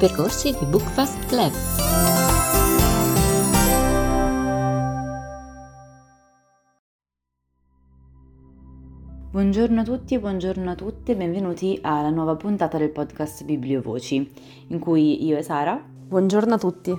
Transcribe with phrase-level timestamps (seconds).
[0.00, 1.52] percorsi di Bookfast Club.
[9.30, 14.26] Buongiorno a tutti e buongiorno a tutte, benvenuti alla nuova puntata del podcast Bibliovoci,
[14.68, 15.78] in cui io e Sara.
[15.78, 16.98] Buongiorno a tutti.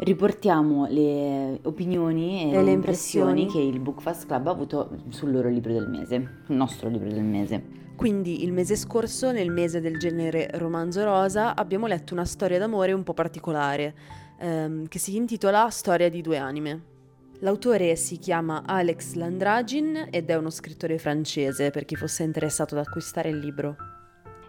[0.00, 5.48] Riportiamo le opinioni e, e le impressioni che il Bookfast Club ha avuto sul loro
[5.48, 7.82] libro del mese, il nostro libro del mese.
[8.02, 12.90] Quindi il mese scorso, nel mese del genere romanzo rosa, abbiamo letto una storia d'amore
[12.90, 13.94] un po' particolare,
[14.40, 16.82] ehm, che si intitola Storia di due anime.
[17.38, 22.84] L'autore si chiama Alex Landragin ed è uno scrittore francese, per chi fosse interessato ad
[22.84, 23.76] acquistare il libro.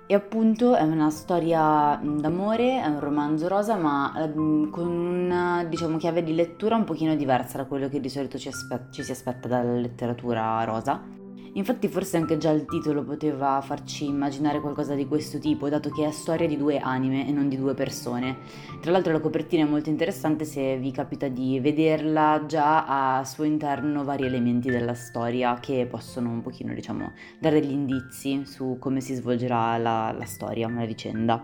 [0.07, 5.97] E appunto è una storia d'amore, è un romanzo rosa, ma ehm, con una diciamo,
[5.97, 9.11] chiave di lettura un pochino diversa da quello che di solito ci, aspe- ci si
[9.11, 11.21] aspetta dalla letteratura rosa.
[11.55, 16.07] Infatti forse anche già il titolo poteva farci immaginare qualcosa di questo tipo, dato che
[16.07, 18.37] è storia di due anime e non di due persone.
[18.81, 23.27] Tra l'altro la copertina è molto interessante se vi capita di vederla, già ha al
[23.27, 28.77] suo interno vari elementi della storia che possono un pochino, diciamo, dare degli indizi su
[28.79, 31.43] come si svolgerà la, la storia, la vicenda.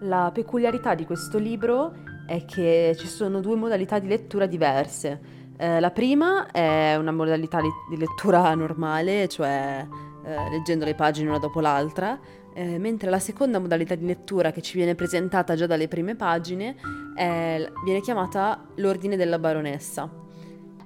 [0.00, 1.94] La peculiarità di questo libro
[2.26, 5.41] è che ci sono due modalità di lettura diverse.
[5.62, 9.86] Eh, la prima è una modalità di, di lettura normale, cioè
[10.24, 12.18] eh, leggendo le pagine una dopo l'altra,
[12.52, 16.74] eh, mentre la seconda modalità di lettura che ci viene presentata già dalle prime pagine
[17.14, 20.10] è, viene chiamata l'ordine della baronessa.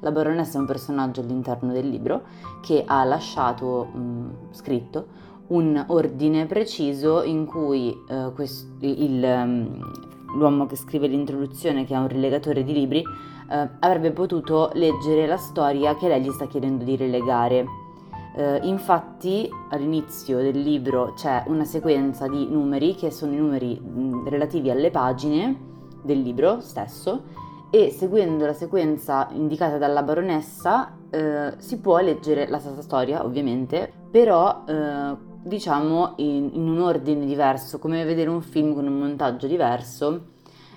[0.00, 2.24] La baronessa è un personaggio all'interno del libro
[2.60, 5.06] che ha lasciato mh, scritto
[5.46, 9.20] un ordine preciso in cui eh, quest- il,
[10.34, 13.02] l'uomo che scrive l'introduzione, che è un rilegatore di libri,
[13.50, 17.64] eh, avrebbe potuto leggere la storia che lei gli sta chiedendo di relegare.
[18.36, 24.28] Eh, infatti all'inizio del libro c'è una sequenza di numeri che sono i numeri mh,
[24.28, 25.58] relativi alle pagine
[26.02, 27.22] del libro stesso
[27.70, 33.90] e seguendo la sequenza indicata dalla baronessa eh, si può leggere la stessa storia ovviamente,
[34.10, 39.46] però eh, diciamo in, in, un ordine diverso, come vedere un film con un montaggio
[39.46, 40.34] diverso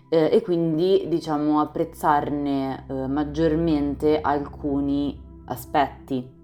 [0.09, 6.38] eh, e quindi diciamo apprezzarne eh, maggiormente alcuni aspetti.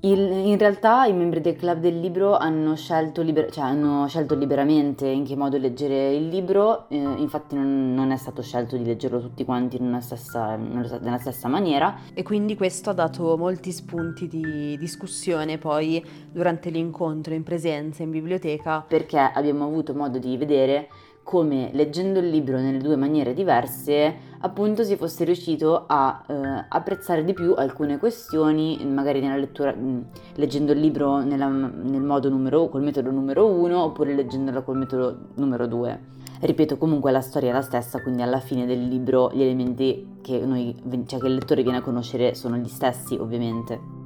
[0.00, 4.36] Il, in realtà i membri del club del libro hanno scelto, liber- cioè, hanno scelto
[4.36, 8.84] liberamente in che modo leggere il libro, eh, infatti non, non, è stato scelto di
[8.84, 11.96] leggerlo tutti quanti stessa, nella stessa maniera.
[12.14, 18.10] E quindi questo ha dato molti spunti di discussione poi durante l'incontro in presenza in
[18.10, 18.84] biblioteca.
[18.86, 20.88] Perché abbiamo avuto modo di vedere
[21.26, 27.24] come leggendo il libro nelle due maniere diverse appunto si fosse riuscito a eh, apprezzare
[27.24, 30.00] di più alcune questioni magari nella lettura mh, mm,
[30.34, 35.30] leggendo il libro nella, nel modo numero col metodo numero uno oppure leggendolo col metodo
[35.34, 36.14] numero due.
[36.38, 40.38] Ripeto comunque la storia è la stessa quindi alla fine del libro gli elementi che,
[40.46, 40.76] noi,
[41.06, 44.05] cioè che il lettore viene a conoscere sono gli stessi ovviamente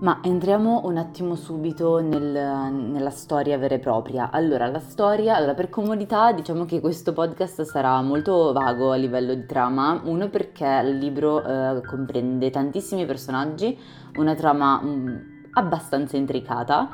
[0.00, 4.30] ma entriamo un attimo subito nel, nella storia vera e propria.
[4.30, 9.34] Allora, la storia, allora, per comodità diciamo che questo podcast sarà molto vago a livello
[9.34, 13.78] di trama, uno perché il libro eh, comprende tantissimi personaggi,
[14.16, 15.16] una trama mh, mm,
[15.52, 16.88] abbastanza intricata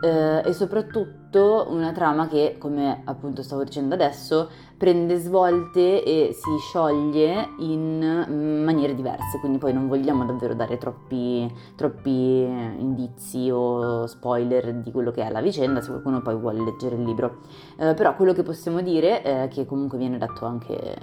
[0.00, 6.58] eh, e soprattutto una trama che, come appunto stavo dicendo adesso, prende svolte e si
[6.58, 14.72] scioglie in maniere diverse, quindi poi non vogliamo davvero dare troppi, troppi indizi o spoiler
[14.74, 17.40] di quello che è la vicenda, se qualcuno poi vuole leggere il libro.
[17.78, 20.96] Eh, però quello che possiamo dire, è che comunque viene detto anche,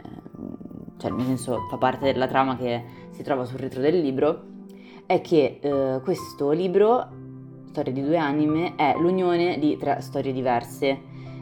[0.98, 4.56] cioè nel senso fa parte della trama che si trova sul retro del libro,
[5.06, 7.17] è che eh, questo libro
[7.78, 11.00] Storia di due anime è l'unione di tre storie diverse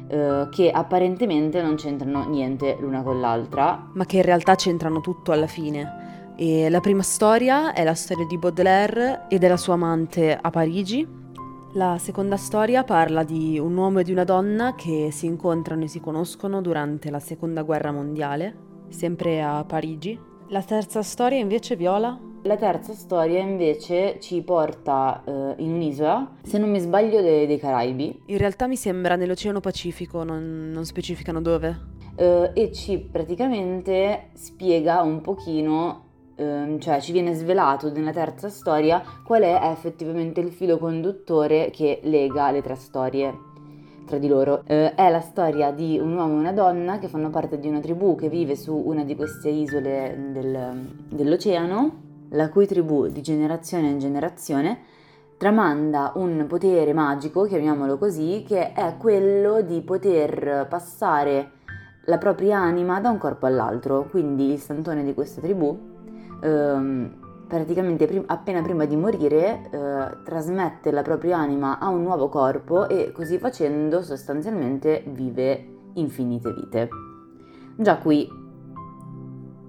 [0.10, 3.88] eh, che apparentemente non c'entrano niente l'una con l'altra.
[3.94, 6.34] Ma che in realtà c'entrano tutto alla fine.
[6.36, 11.08] E la prima storia è la storia di Baudelaire e della sua amante a Parigi.
[11.76, 15.88] La seconda storia parla di un uomo e di una donna che si incontrano e
[15.88, 18.58] si conoscono durante la seconda guerra mondiale,
[18.90, 20.20] sempre a Parigi.
[20.50, 26.58] La terza storia invece viola la terza storia invece ci porta eh, in un'isola, se
[26.58, 28.22] non mi sbaglio, dei, dei, Caraibi.
[28.28, 31.94] In realtà mi sembra nell'Oceano Pacifico, non, non specificano dove.
[32.16, 36.04] Eh, e ci praticamente spiega un pochino
[36.36, 42.00] ehm, cioè ci viene svelato nella terza storia qual è effettivamente il filo conduttore che
[42.04, 43.34] lega le tre storie
[44.06, 44.62] tra di loro.
[44.68, 47.80] Eh, è la storia di un uomo e una donna che fanno parte di una
[47.80, 52.04] tribù che vive su una di queste isole del, dell'oceano
[52.36, 54.80] la cui tribù di generazione in generazione
[55.38, 61.52] tramanda un potere magico, chiamiamolo così, che è quello di poter passare
[62.06, 65.78] la propria anima da un corpo all'altro, quindi il santone di questa tribù
[66.42, 72.30] ehm, praticamente prim- appena prima di morire eh, trasmette la propria anima a un nuovo
[72.30, 76.90] corpo e così facendo sostanzialmente vive infinite vite.
[77.78, 78.44] Già qui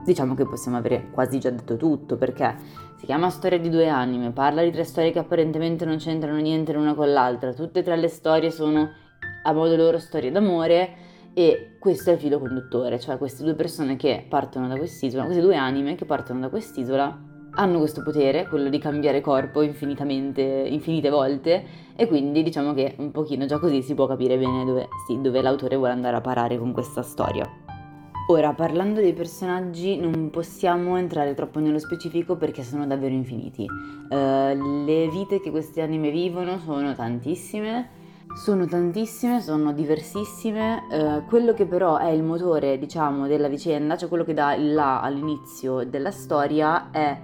[0.06, 2.56] diciamo che possiamo avere quasi già detto tutto perché
[2.96, 6.72] si chiama Storia di due anime, parla di tre storie che apparentemente non c'entrano niente
[6.72, 8.88] l'una con l'altra, tutte e tre le storie sono
[9.42, 11.04] a modo loro storie d'amore
[11.34, 15.42] e questo è il filo conduttore, cioè queste due persone che partono da quest'isola, queste
[15.42, 21.10] due anime che partono da quest'isola hanno questo potere, quello di cambiare corpo infinitamente, infinite
[21.10, 21.64] volte
[21.96, 25.42] e quindi diciamo che un pochino già così si può capire bene dove, sì, dove
[25.42, 27.65] l'autore vuole andare a parare con questa storia.
[28.28, 33.64] Ora, parlando dei personaggi, non possiamo entrare troppo nello specifico perché sono davvero infiniti.
[33.64, 37.88] Uh, le vite che queste anime vivono sono tantissime,
[38.34, 40.82] sono tantissime, sono diversissime.
[40.90, 44.74] Uh, quello che però è il motore, diciamo, della vicenda, cioè quello che dà il
[44.74, 47.16] là all'inizio della storia, è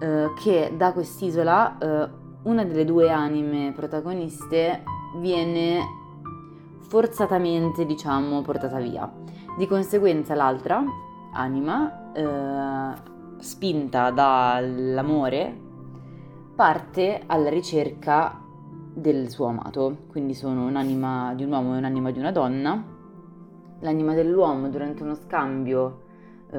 [0.00, 2.10] uh, che da quest'isola
[2.42, 4.82] una delle due anime protagoniste
[5.18, 5.80] viene
[6.88, 9.10] forzatamente, diciamo, portata via
[9.56, 10.82] di conseguenza l'altra
[11.32, 12.94] anima, eh,
[13.38, 15.54] spinta dall'amore,
[16.54, 18.40] parte alla ricerca
[18.94, 22.84] del suo amato, quindi sono un'anima di un uomo e un'anima di una donna.
[23.80, 26.02] L'anima dell'uomo durante uno scambio
[26.50, 26.58] eh,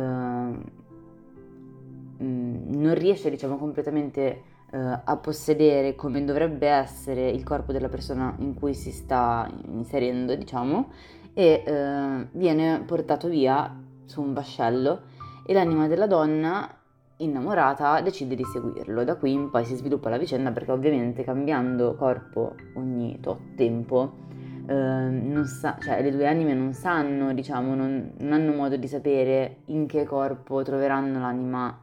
[2.22, 8.36] mm, non riesce, diciamo, completamente eh, a possedere come dovrebbe essere il corpo della persona
[8.40, 10.90] in cui si sta inserendo, diciamo,
[11.34, 13.76] e eh, viene portato via
[14.06, 15.02] su un vascello
[15.46, 16.70] e l'anima della donna
[17.18, 19.04] innamorata decide di seguirlo.
[19.04, 24.22] Da qui in poi si sviluppa la vicenda perché ovviamente cambiando corpo ogni tot tempo
[24.68, 29.58] eh, sa, cioè, le due anime non sanno, diciamo, non, non, hanno modo di sapere
[29.66, 31.78] in che corpo troveranno l'anima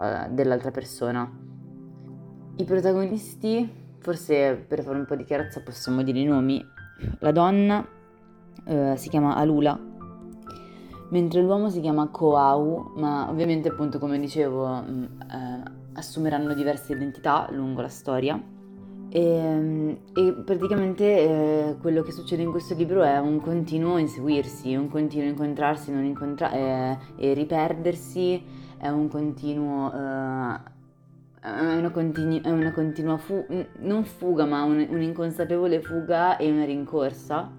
[0.00, 1.30] eh, dell'altra persona.
[2.56, 6.62] I protagonisti, forse per fare un po' di chiarezza possiamo dire i nomi,
[7.20, 7.86] la donna
[8.64, 9.78] eh, si chiama Alula,
[11.10, 15.62] mentre l'uomo si chiama Koau, ma ovviamente appunto come dicevo mm, eh,
[15.94, 18.40] assumeranno diverse identità lungo la storia.
[19.12, 24.74] E, mm, e praticamente eh, quello che succede in questo libro è un continuo inseguirsi,
[24.74, 28.42] un continuo incontrarsi non incontra- eh, e riperdersi,
[28.78, 29.92] è un continuo...
[29.92, 30.78] Eh,
[31.42, 33.46] è una, continu- è una continua fu-
[33.78, 37.50] non fuga, ma un- un'inconsapevole fuga e una rincorsa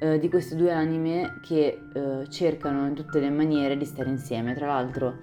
[0.00, 4.54] eh, di queste due anime che eh, cercano in tutte le maniere di stare insieme.
[4.54, 5.14] Tra l'altro,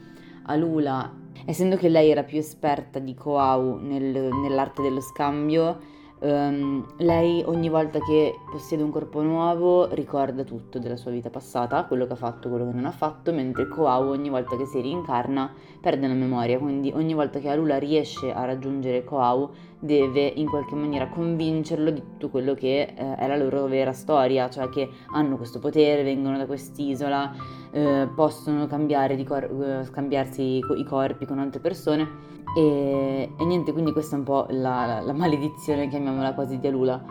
[0.44, 1.12] Alula,
[1.46, 7.70] essendo che lei era più esperta di Koau nel, nell'arte dello scambio, Um, lei ogni
[7.70, 12.16] volta che possiede un corpo nuovo ricorda tutto della sua vita passata, quello che ha
[12.16, 16.16] fatto, quello che non ha fatto, mentre Koau ogni volta che si rincarna perde la
[16.16, 21.92] memoria, quindi ogni volta che Alula riesce a raggiungere Koau deve in qualche maniera convincerlo
[21.92, 26.04] di tutto quello che eh, è la loro vera storia, cioè che hanno questo potere,
[26.04, 27.34] vengono da quest'isola,
[27.72, 32.08] eh, possono cor- scambiarsi i, i corpi con altre persone
[32.56, 36.68] e, e niente, quindi questa è un po' la, la, la maledizione, chiamiamola quasi di
[36.68, 37.04] Alula.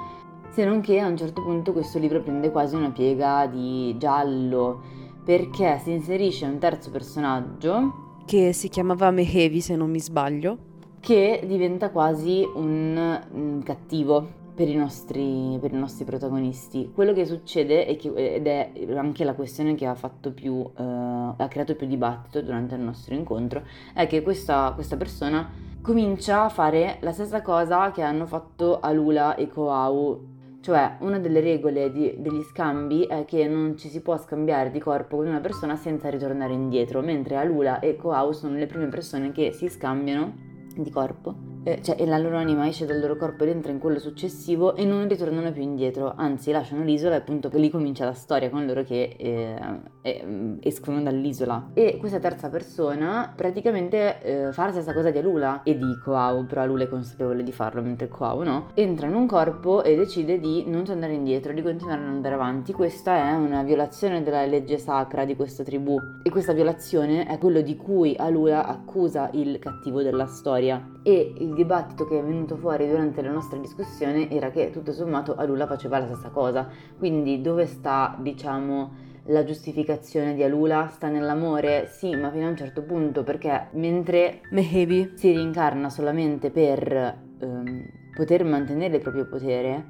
[0.48, 4.80] Se non che a un certo punto questo libro prende quasi una piega di giallo,
[5.25, 8.04] perché si inserisce un terzo personaggio.
[8.25, 10.75] Che si chiamava Mehevi, se non mi sbaglio.
[11.06, 16.90] Che diventa quasi un, un cattivo per i, nostri, per i, nostri, protagonisti.
[16.92, 19.96] Quello che succede, è che, ed è anche la questione che ha,
[20.34, 23.62] più, uh, ha creato più dibattito durante il nostro incontro,
[23.94, 25.48] è che questa, questa, persona
[25.80, 30.34] comincia a fare la stessa cosa che hanno fatto Alula e Koau.
[30.60, 34.80] Cioè, una delle regole di, degli scambi è che non ci si può scambiare di
[34.80, 39.30] corpo con una persona senza ritornare indietro, mentre Alula e Koau sono le prime persone
[39.30, 40.46] che si scambiano
[40.83, 43.99] di corpo eh, cioè la loro anima esce dal loro corpo ed entra in quello
[43.99, 48.49] successivo e non ritornano più indietro, anzi lasciano l'isola e appunto lì comincia la storia
[48.50, 49.58] con loro che eh,
[50.00, 51.70] eh, escono dall'isola.
[51.75, 56.46] E questa terza persona praticamente eh, fa la stessa cosa di Alula e di Koau,
[56.46, 60.38] però Alula è consapevole di farlo mentre Koau no, entra in un corpo e decide
[60.38, 62.73] di non tornare indietro, di continuare ad andare avanti.
[62.73, 67.61] Questa è una violazione della legge sacra di questa tribù e questa violazione è quello
[67.61, 72.86] di cui Alula accusa il cattivo della storia e il dibattito che è venuto fuori
[72.86, 77.66] durante la nostra discussione era che tutto sommato Alula faceva la stessa cosa, quindi dove
[77.66, 80.88] sta, diciamo, la giustificazione di Alula?
[80.92, 81.88] Sta nell'amore?
[81.88, 87.84] Sì, ma fino a un certo punto, perché mentre Mehebi si rincarna solamente per ehm,
[88.14, 89.84] poter mantenere il proprio potere,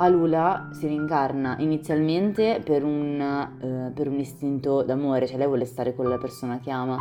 [0.00, 5.92] Alula si rincarna inizialmente per un, eh, per un istinto d'amore, cioè lei vuole stare
[5.94, 6.96] con la persona che ama,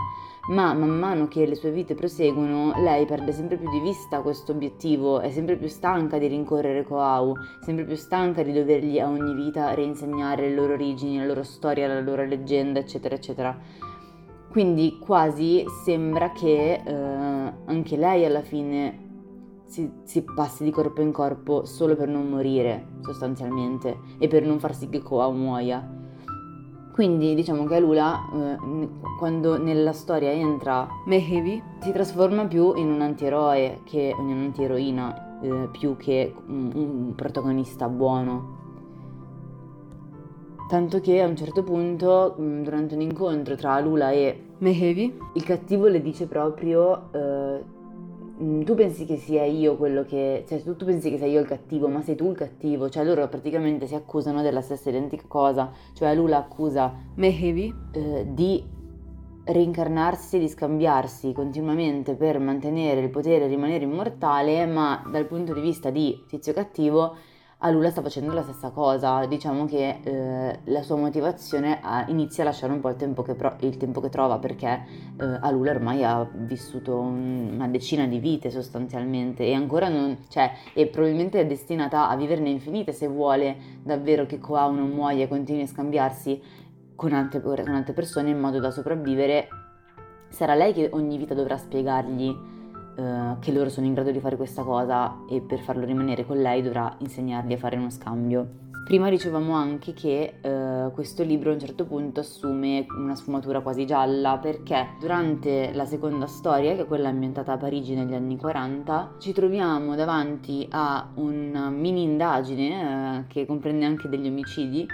[0.50, 4.52] ma man mano che le sue vite proseguono, lei perde sempre più di vista questo
[4.52, 9.36] obiettivo, è sempre più stanca di rincorrere Koau, sempre più stanca di dovergli a ogni
[9.36, 13.56] vita reinsegnare le loro origini, la loro storia, la loro leggenda, eccetera, eccetera.
[14.50, 16.94] Quindi quasi sembra che eh,
[17.66, 19.06] anche lei alla fine
[19.68, 24.60] si, si, passi di corpo in corpo solo per non morire, sostanzialmente, e per non
[24.60, 25.96] far sì che Koa muoia.
[26.92, 33.02] Quindi diciamo che Alula, eh, quando nella storia entra Mehevi, si trasforma più in un
[33.02, 38.56] antieroe che in un'antieroina, eh, più che un, un protagonista buono.
[40.68, 45.44] Tanto che a un certo punto, mm, durante un incontro tra Alula e Mehevi, il
[45.44, 47.64] cattivo le dice proprio eh,
[48.38, 51.48] tu pensi che sia io quello che, cioè tu, tu, pensi che sia io il
[51.48, 55.72] cattivo, ma sei tu il cattivo, cioè loro praticamente si accusano della stessa identica cosa,
[55.94, 58.64] cioè Lula accusa Mehevi eh, di
[59.44, 65.62] reincarnarsi, di scambiarsi continuamente per mantenere il potere e rimanere immortale, ma dal punto di
[65.62, 67.16] vista di tizio cattivo
[67.60, 72.44] a Lula sta facendo la stessa cosa, diciamo che eh, la sua motivazione a, inizia
[72.44, 74.86] a lasciare un po' il tempo che, pro, il tempo che trova perché
[75.20, 80.18] eh, a Lula ormai ha vissuto un, una decina di vite sostanzialmente e ancora non,
[80.30, 85.24] cioè, e probabilmente è destinata a viverne infinite se vuole davvero che Koao non muoia
[85.24, 86.40] e continui a scambiarsi
[86.94, 89.48] con altre, con altre persone in modo da sopravvivere.
[90.30, 92.57] Sarà lei che ogni vita dovrà spiegargli
[92.98, 96.38] eh, che loro sono in grado di fare questa cosa e per farlo rimanere con
[96.38, 98.66] lei dovrà insegnargli a fare uno scambio.
[98.88, 103.86] Prima dicevamo anche che uh, questo libro a un certo punto assume una sfumatura quasi
[103.86, 109.16] gialla perché durante la seconda storia, che è quella ambientata a Parigi negli anni 40,
[109.20, 114.88] ci troviamo davanti a una mini indagine uh, che comprende anche degli omicidi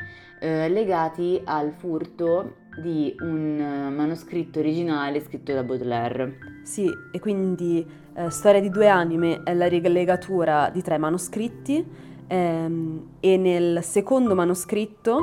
[0.43, 6.37] legati al furto di un eh, manoscritto originale scritto da Baudelaire.
[6.63, 11.85] Sì, e quindi eh, Storia di due anime è la rilegatura di tre manoscritti
[12.27, 15.19] ehm, e nel secondo manoscritto,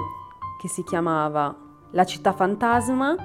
[0.61, 1.57] che si chiamava
[1.93, 3.17] La città fantasma,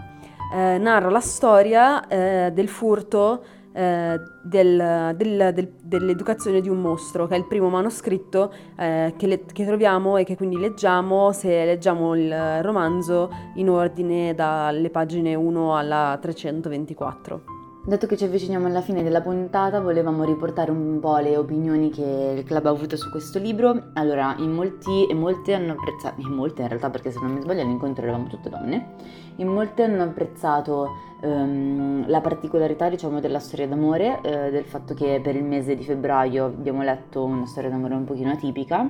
[0.53, 3.43] eh, narra la storia eh, del furto
[3.75, 9.27] eh, del, del, del, dell'educazione di un mostro, che è il primo manoscritto eh, che,
[9.27, 15.35] le, che, troviamo e che quindi leggiamo se leggiamo il romanzo in ordine dalle pagine
[15.35, 17.54] 1 alla 324.
[17.85, 22.33] Dato che ci avviciniamo alla fine della puntata, volevamo riportare un po' le opinioni che
[22.35, 23.91] il club ha avuto su questo libro.
[23.93, 27.41] Allora, in molti e molte hanno apprezzato, in molte in realtà perché se non mi
[27.41, 28.93] sbaglio all'incontro eravamo tutte donne,
[29.35, 30.89] in molte hanno apprezzato
[31.21, 35.83] um, la particolarità diciamo della storia d'amore, eh, del fatto che per il mese di
[35.83, 38.89] febbraio abbiamo letto una storia d'amore un pochino atipica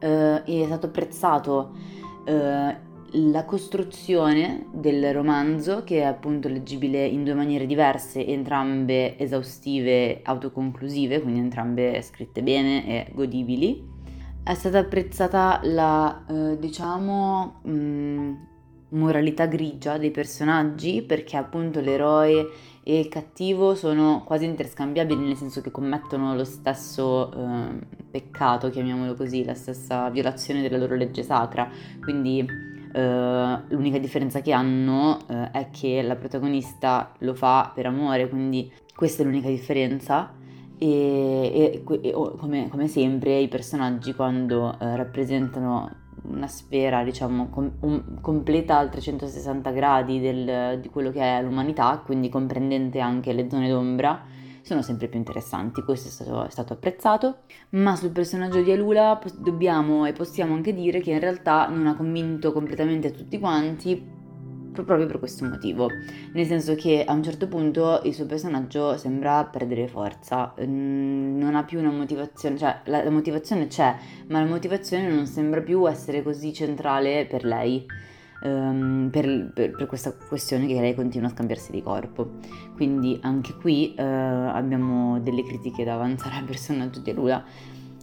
[0.00, 1.70] eh, è stato apprezzato
[2.24, 2.76] eh,
[3.14, 11.20] la costruzione del romanzo, che è appunto leggibile in due maniere diverse, entrambe esaustive, autoconclusive,
[11.20, 13.92] quindi entrambe scritte bene e godibili.
[14.42, 18.34] È stata apprezzata la, eh, diciamo, mh, mm,
[18.90, 22.48] moralità grigia dei personaggi, perché appunto l'eroe
[22.82, 29.14] e il cattivo sono quasi interscambiabili, nel senso che commettono lo stesso eh, peccato, chiamiamolo
[29.14, 31.68] così, la stessa violazione della loro legge sacra.
[32.00, 38.28] Quindi Uh, l'unica differenza che hanno uh, è che la protagonista lo fa per amore,
[38.28, 40.32] quindi questa è l'unica differenza.
[40.78, 45.90] E, e, e come, come, sempre i personaggi quando uh, rappresentano
[46.22, 52.00] una sfera, diciamo, com- un, completa al 360 gradi del, di quello che è l'umanità,
[52.04, 54.22] quindi comprendente anche le zone d'ombra,
[54.64, 57.40] sono sempre più interessanti, questo è stato, è stato apprezzato,
[57.70, 61.94] ma sul personaggio di Alula dobbiamo e possiamo anche dire che in realtà non ha
[61.94, 64.22] convinto completamente tutti quanti
[64.72, 65.88] proprio per questo motivo,
[66.32, 71.54] nel senso che a un certo punto il suo personaggio sembra perdere forza, mm, non
[71.54, 73.94] ha più una motivazione, cioè la, la motivazione c'è,
[74.28, 77.86] ma la motivazione non sembra più essere così centrale per lei
[78.44, 82.32] um, per, per, per, questa questione che lei continua a scambiarsi di corpo.
[82.74, 87.42] Quindi anche qui uh, abbiamo delle critiche da avanzare al personaggio di Lula.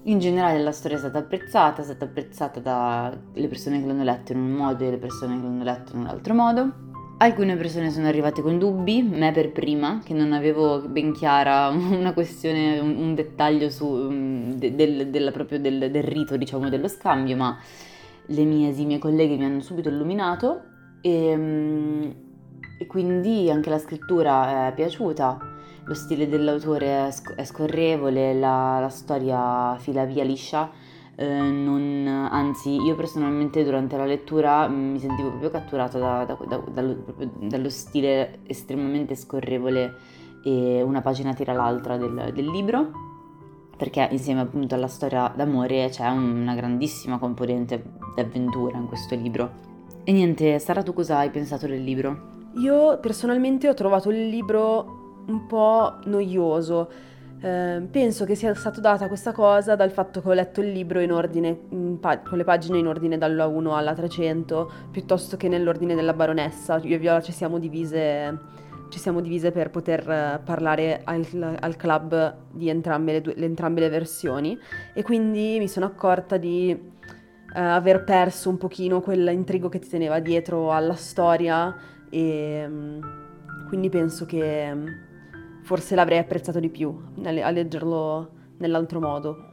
[0.05, 4.31] In generale la storia è stata apprezzata, è stata apprezzata dalle persone che l'hanno letto
[4.31, 6.89] in un modo e le persone che l'hanno letto in un altro modo.
[7.17, 12.13] Alcune persone sono arrivate con dubbi, me per prima, che non avevo ben chiara una
[12.13, 16.87] questione, un, un dettaglio su, um, de, del, della, proprio del, del, rito, diciamo, dello
[16.87, 17.55] scambio, ma
[18.31, 20.61] le mie esimie colleghe mi hanno subito illuminato
[21.01, 22.11] e, mm,
[22.79, 25.37] e quindi anche la scrittura è piaciuta,
[25.83, 30.69] lo stile dell'autore è, sc- è scorrevole, la, la, storia fila via liscia.
[31.15, 36.63] Eh, non, anzi io personalmente durante la lettura mi sentivo proprio catturata da, da, da,
[36.71, 37.03] dallo,
[37.37, 39.93] dallo, stile estremamente scorrevole
[40.43, 43.10] e una pagina tira l'altra del, del libro
[43.81, 47.81] perché insieme appunto alla storia d'amore c'è una grandissima componente
[48.15, 49.49] d'avventura in questo libro.
[50.03, 52.49] E niente, Sara, tu cosa hai pensato del libro?
[52.57, 56.91] Io personalmente ho trovato il libro un po' noioso.
[57.41, 60.99] Eh, penso che sia stata data questa cosa dal fatto che ho letto il libro
[60.99, 65.47] in ordine, in pa- con le pagine in ordine dalla 1 alla 300, piuttosto che
[65.47, 66.77] nell'ordine della baronessa.
[66.83, 68.37] Io e Viola ci siamo divise
[68.91, 73.45] ci siamo divise per poter eh, parlare al, al club di entrambe le, due, le,
[73.45, 74.57] entrambe le versioni.
[74.93, 80.19] E quindi mi sono accorta di uh, aver perso un pochino quell'intrigo che ti teneva
[80.19, 81.75] dietro alla storia.
[82.09, 82.99] E um,
[83.69, 84.85] quindi penso che um,
[85.63, 89.45] forse l'avrei apprezzato di più a leggerlo nell'altro modo.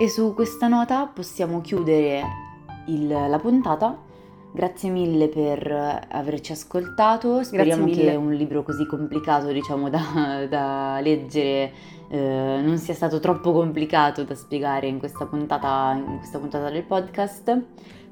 [0.00, 2.22] E su questa nota possiamo chiudere
[2.88, 4.10] il, la puntata
[4.54, 11.72] Grazie mille per averci ascoltato, speriamo che un libro così complicato diciamo da, da leggere
[12.10, 16.84] eh, non sia stato troppo complicato da spiegare in questa, puntata, in questa puntata del
[16.84, 17.62] podcast.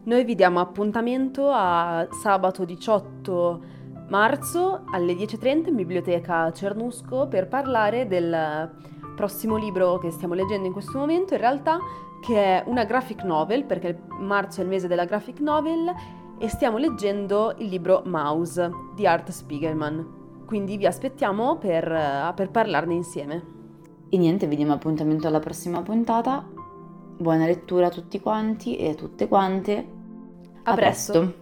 [0.04, 3.61] Noi vi diamo appuntamento a sabato 18
[4.09, 8.70] marzo alle 10.30 in biblioteca Cernusco per parlare del
[9.14, 11.78] prossimo libro che stiamo leggendo in questo momento, in realtà
[12.23, 15.94] che è una graphic novel, perché marzo è il mese della graphic novel
[16.42, 20.44] e stiamo leggendo il libro Mouse di Art Spiegelman.
[20.47, 23.44] Quindi vi aspettiamo per, eh, per parlarne insieme.
[24.09, 26.42] E niente, vi diamo appuntamento alla prossima puntata.
[27.18, 29.87] Buona lettura a tutti quanti e a tutte quante.
[30.62, 31.12] A, a presto.
[31.12, 31.39] presto.